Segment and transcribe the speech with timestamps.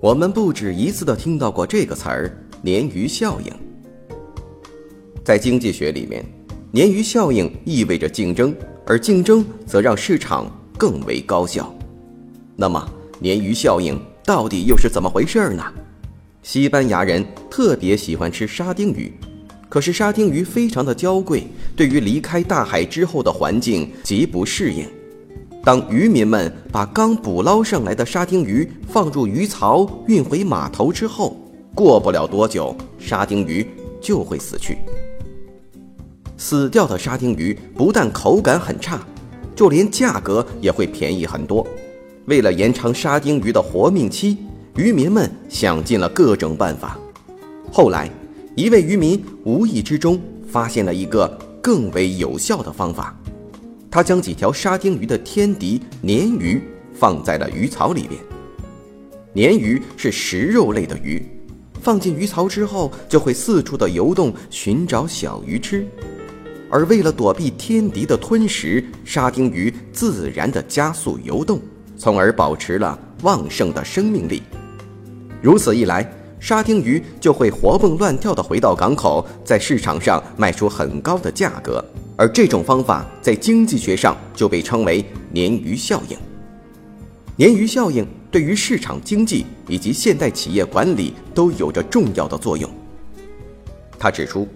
[0.00, 3.52] 我们不止一次的听到过这个词儿“鲶鱼效应”。
[5.22, 6.24] 在经济学里面，
[6.72, 11.70] 鲶鱼效应意味着竞争，而竞争则让市场更为高效。
[12.56, 12.82] 那么，
[13.20, 15.62] 鲶鱼效应到底又是怎么回事呢？
[16.42, 19.12] 西班牙人特别喜欢吃沙丁鱼，
[19.68, 21.46] 可是沙丁鱼非常的娇贵，
[21.76, 24.88] 对于离开大海之后的环境极不适应。
[25.62, 31.36] 当渔民们把刚捕捞上来的沙丁鱼放入鱼槽运回码头之后，
[31.74, 33.66] 过不了多久，沙丁鱼
[34.00, 34.78] 就会死去。
[36.38, 39.06] 死掉的沙丁鱼不但口感很差，
[39.54, 41.66] 就连价格也会便宜很多。
[42.24, 44.38] 为了延长沙丁鱼的活命期，
[44.76, 46.98] 渔民们想尽了各种办法。
[47.70, 48.10] 后来，
[48.56, 51.28] 一位渔民无意之中发现了一个
[51.62, 53.14] 更为有效的方法。
[53.90, 56.62] 他将几条沙丁鱼的天敌鲶鱼
[56.94, 58.20] 放在了鱼槽里边。
[59.34, 61.24] 鲶鱼是食肉类的鱼，
[61.82, 65.84] 放进鱼槽之后就会四处的游动，寻找小鱼吃。
[66.70, 71.60] 而为了躲避天敌的吞食，沙丁鱼自然的加速游动，
[71.96, 74.42] 从而保持了旺盛的生命力。
[75.42, 81.84] 如此一来，沙丁鱼就会活蹦乱跳的回到港口，在市场上卖出很高的价格。
[82.20, 86.18] 而这种方法在经济学上就被称为鲶鱼效应。
[87.38, 92.70] 鲶鱼效应对于市场经济以及现代企业管理都有着重要的作用。
[93.98, 94.46] 他指出，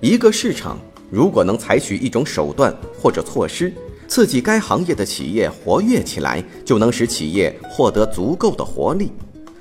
[0.00, 0.78] 一个市场
[1.10, 3.70] 如果能采取一种手段或者措施，
[4.08, 9.12] 刺激该行业的企业活跃起来，就能使企业获得足够的活力，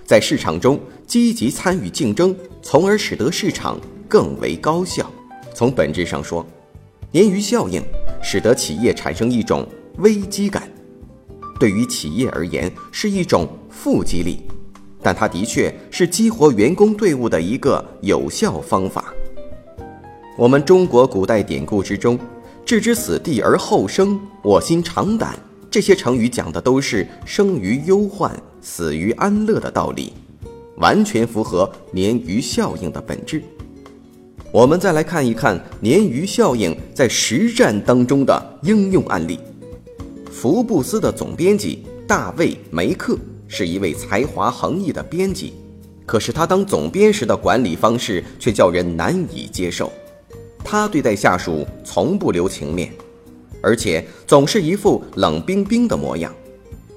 [0.06, 3.78] 在市场中积极参与竞争，从而使得市场
[4.08, 5.12] 更为高效。
[5.54, 6.48] 从本质上说，
[7.14, 7.84] 鲶鱼效应
[8.24, 9.68] 使得企业产生一种
[9.98, 10.64] 危机感，
[11.60, 14.38] 对于企业而言是一种负激励，
[15.02, 19.14] 但它的确是激活员工队伍的一个有效方法。
[20.38, 22.18] 我们中国古代典故之中
[22.66, 25.38] ，“置之死地而后生，卧薪尝胆”
[25.70, 30.14] 这些成语讲的都是生于忧患，死于安乐的道理，
[30.78, 33.44] 完全符合鲶鱼效应的本质。
[34.54, 39.40] 我们再来看一看鲶鱼效应在实战当中的应用案例。
[40.30, 43.18] 福布斯的总编辑大卫·梅克
[43.48, 45.54] 是一位才华横溢的编辑，
[46.06, 49.90] 可是他当总编时的管理方式却叫人难以接受。
[50.66, 52.92] 他对待下属从不留情面，
[53.62, 56.34] 而且总是一副冷冰冰的模样，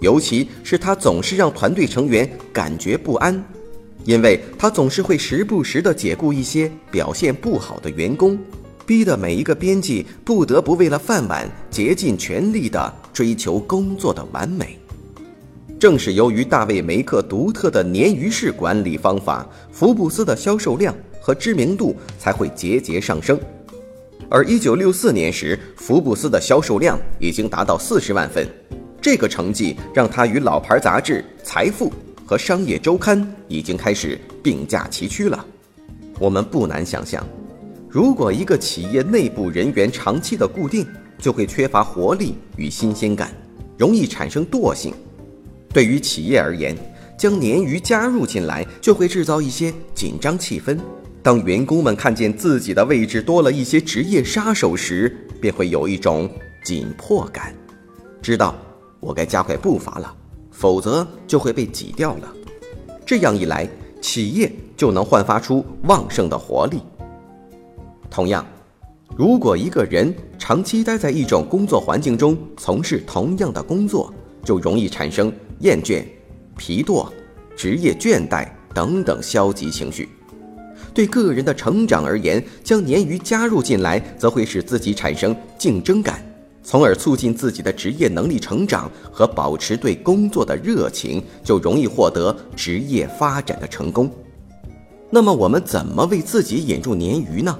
[0.01, 3.45] 尤其是他总是让团队成员感觉不安。
[4.05, 8.39] 因为他总是会时不时地解雇一些表现不好的员工，
[8.85, 14.79] 逼得每一个编辑不得不为了饭碗竭尽全力地追求工作的完美。
[15.81, 23.39] 正是由于大卫·梅克独特的鲶鱼式管理方法，福布斯的销售量和知名度才会节节上升。
[24.31, 28.49] 而1964年时，福布斯的销售量已经达到40万份，
[29.01, 31.91] 这个成绩让他与老牌杂志《财富》。
[32.25, 35.45] 和商业周刊已经开始并驾齐驱了。
[36.19, 37.27] 我们不难想象，
[37.89, 40.87] 如果一个企业内部人员长期的固定，
[41.19, 43.33] 就会缺乏活力与新鲜感，
[43.77, 44.95] 容易产生惰性。
[45.71, 46.77] 对于企业而言，
[47.19, 50.79] 将鲶鱼加入进来，就会制造一些紧张气氛。
[51.23, 56.31] 当员工们看见自己的位置多了一些职业杀手时，便会有一种
[56.65, 57.55] 紧迫感，
[58.23, 58.55] 知道
[59.01, 60.15] 我该加快步伐了。
[60.55, 62.33] 否则就会被挤掉了。
[63.05, 63.69] 这样一来，
[64.01, 66.81] 企业就能焕发出旺盛的活力。
[68.09, 68.47] 同样，
[69.17, 74.15] 如果一个人长期待在一种工作环境中，从事同样的工作，
[74.45, 76.05] 就容易产生厌倦、
[76.57, 77.09] 疲惰、
[77.57, 80.09] 职业倦怠等等消极情绪。
[80.95, 86.25] 对个人的成长而言，将鲶鱼加入进来，则会使自己产生竞争感。
[86.65, 94.11] 从而促进自己的职业能力成长和保持对工作的热情，就容易获得职业发展的成功。
[95.11, 97.57] 那么，我们怎么为自己引入鲶鱼呢？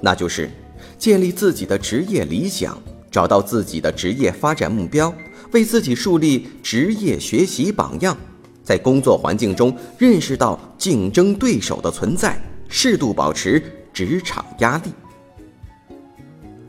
[0.00, 0.50] 那就是
[0.98, 2.76] 建立自己的职业理想，
[3.10, 5.14] 找到自己的职业发展目标，
[5.52, 8.16] 为自己树立职业学习榜样，
[8.64, 12.38] 在工作环境中认识到竞争对手的存在，
[12.68, 13.62] 适度保持
[13.92, 14.90] 职场压力。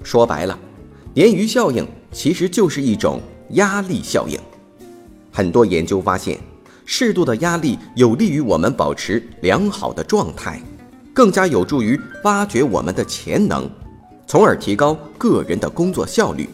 [0.04, 0.58] 说白了，
[1.14, 3.22] 鲶鱼效应其实就是一种
[3.52, 4.40] 压力效应。
[5.30, 6.40] 很多研究发现，
[6.86, 10.62] 适度的压力有利于我们保持良好的状态，
[11.14, 13.70] 更加有助于挖掘我们的潜能，
[14.26, 16.50] 从而提高个人的工作效率。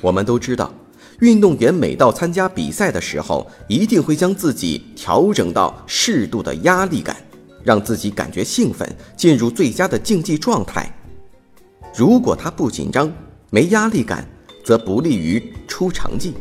[0.00, 0.72] 我们都知道，
[1.20, 7.14] 运动员每到参加比赛的时候，一定会将自己调整到适度的压力感，
[7.62, 10.90] 让自己感觉兴奋，进入最佳的竞技状态。
[11.94, 13.10] 如果他不紧张、
[13.54, 14.28] 没压力感，
[14.64, 16.34] 则不利于出成绩。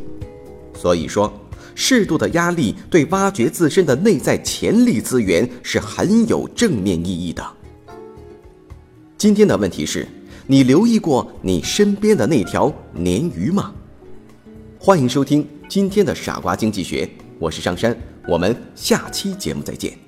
[0.73, 1.31] 所以说，
[1.75, 7.45] 适度的压力对挖掘自身的内在潜力资源是很有正面意义的。
[9.15, 10.07] 今天的问题是：
[10.47, 13.71] 你留意过你身边的那条鲶鱼吗？
[14.79, 17.07] 欢迎收听今天的傻瓜经济学，
[17.37, 17.95] 我是上山，
[18.27, 20.02] 我们下期节目再见。